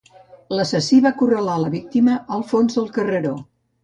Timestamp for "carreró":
2.97-3.35